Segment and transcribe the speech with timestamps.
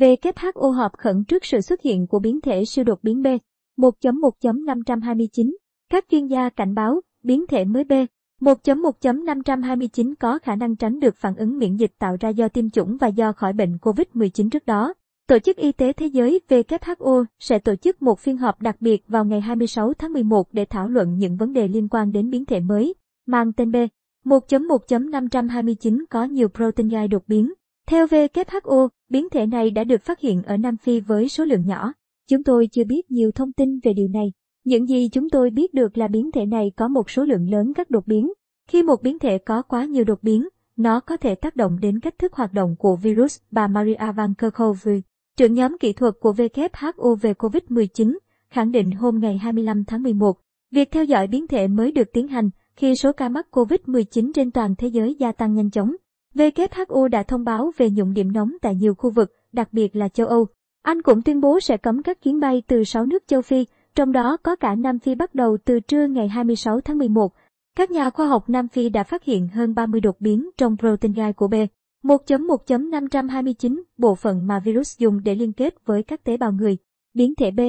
[0.00, 3.26] WHO họp khẩn trước sự xuất hiện của biến thể siêu đột biến B.
[3.76, 5.54] 1.1.529.
[5.90, 7.92] Các chuyên gia cảnh báo, biến thể mới B.
[8.40, 12.96] 1.1.529 có khả năng tránh được phản ứng miễn dịch tạo ra do tiêm chủng
[12.96, 14.94] và do khỏi bệnh COVID-19 trước đó.
[15.28, 19.04] Tổ chức Y tế Thế giới WHO sẽ tổ chức một phiên họp đặc biệt
[19.08, 22.44] vào ngày 26 tháng 11 để thảo luận những vấn đề liên quan đến biến
[22.44, 22.94] thể mới,
[23.26, 23.76] mang tên B.
[24.24, 27.52] 1.1.529 có nhiều protein gai đột biến.
[27.90, 31.66] Theo WHO, biến thể này đã được phát hiện ở Nam Phi với số lượng
[31.66, 31.92] nhỏ.
[32.28, 34.32] Chúng tôi chưa biết nhiều thông tin về điều này.
[34.64, 37.72] Những gì chúng tôi biết được là biến thể này có một số lượng lớn
[37.76, 38.32] các đột biến.
[38.68, 42.00] Khi một biến thể có quá nhiều đột biến, nó có thể tác động đến
[42.00, 45.00] cách thức hoạt động của virus, bà Maria Van Kerkhove,
[45.36, 48.18] trưởng nhóm kỹ thuật của WHO về COVID-19,
[48.50, 50.36] khẳng định hôm ngày 25 tháng 11.
[50.70, 54.50] Việc theo dõi biến thể mới được tiến hành khi số ca mắc COVID-19 trên
[54.50, 55.96] toàn thế giới gia tăng nhanh chóng.
[56.36, 60.08] WHO đã thông báo về nhụn điểm nóng tại nhiều khu vực, đặc biệt là
[60.08, 60.46] châu Âu.
[60.82, 64.12] Anh cũng tuyên bố sẽ cấm các chuyến bay từ 6 nước châu Phi, trong
[64.12, 67.32] đó có cả Nam Phi bắt đầu từ trưa ngày 26 tháng 11.
[67.76, 71.12] Các nhà khoa học Nam Phi đã phát hiện hơn 30 đột biến trong protein
[71.12, 71.54] gai của B.
[72.02, 76.76] 1.1.529, bộ phận mà virus dùng để liên kết với các tế bào người.
[77.14, 77.60] Biến thể B.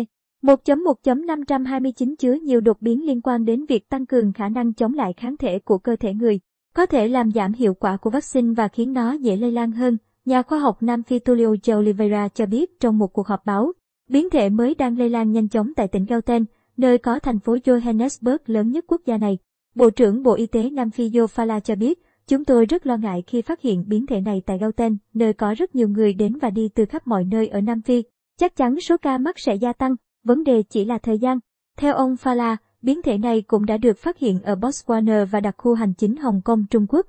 [0.41, 5.13] 1.1.529 chứa nhiều đột biến liên quan đến việc tăng cường khả năng chống lại
[5.13, 6.39] kháng thể của cơ thể người,
[6.77, 9.97] có thể làm giảm hiệu quả của vaccine và khiến nó dễ lây lan hơn.
[10.25, 13.71] Nhà khoa học Nam Phi Tulio de Oliveira cho biết trong một cuộc họp báo,
[14.09, 16.45] biến thể mới đang lây lan nhanh chóng tại tỉnh Gauteng,
[16.77, 19.37] nơi có thành phố Johannesburg lớn nhất quốc gia này.
[19.75, 23.23] Bộ trưởng Bộ Y tế Nam Phi Yofala cho biết, chúng tôi rất lo ngại
[23.27, 26.49] khi phát hiện biến thể này tại Gauteng, nơi có rất nhiều người đến và
[26.49, 28.03] đi từ khắp mọi nơi ở Nam Phi.
[28.39, 31.39] Chắc chắn số ca mắc sẽ gia tăng, vấn đề chỉ là thời gian.
[31.77, 32.55] Theo ông Fala,
[32.87, 36.15] biến thể này cũng đã được phát hiện ở Botswana và đặc khu hành chính
[36.15, 37.07] Hồng Kông, Trung Quốc.